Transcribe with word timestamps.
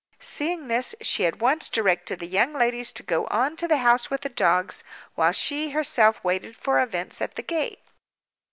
Seeing 0.17 0.67
this, 0.67 0.95
she 1.01 1.27
at 1.27 1.37
once 1.37 1.69
directed 1.69 2.19
the 2.19 2.25
young 2.25 2.53
ladies 2.53 2.91
to 2.93 3.03
go 3.03 3.27
on 3.27 3.55
to 3.57 3.67
the 3.67 3.77
house 3.85 4.09
with 4.09 4.21
the 4.21 4.29
dogs, 4.29 4.83
while 5.13 5.31
she 5.31 5.69
herself 5.77 6.19
waited 6.23 6.57
for 6.57 6.79
events 6.81 7.21
at 7.21 7.35
the 7.35 7.43
gate. 7.43 7.81